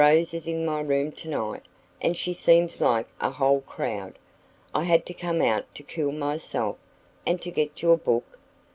[0.03, 1.61] Rose is in my room tonight,
[2.01, 4.17] and she seems like a whole crowd.
[4.73, 6.77] I had to come out to cool myself."
[7.23, 8.39] "And to get your book.